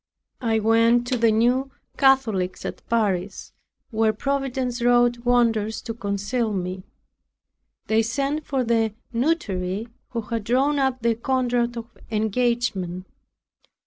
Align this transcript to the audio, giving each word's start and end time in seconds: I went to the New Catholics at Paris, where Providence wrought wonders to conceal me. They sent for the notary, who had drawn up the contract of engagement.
I 0.41 0.57
went 0.57 1.05
to 1.09 1.17
the 1.19 1.31
New 1.31 1.69
Catholics 1.95 2.65
at 2.65 2.81
Paris, 2.89 3.53
where 3.91 4.11
Providence 4.11 4.81
wrought 4.81 5.19
wonders 5.25 5.79
to 5.83 5.93
conceal 5.93 6.53
me. 6.53 6.81
They 7.85 8.01
sent 8.01 8.43
for 8.47 8.63
the 8.63 8.95
notary, 9.13 9.89
who 10.09 10.21
had 10.21 10.43
drawn 10.43 10.79
up 10.79 11.03
the 11.03 11.13
contract 11.13 11.77
of 11.77 11.95
engagement. 12.09 13.05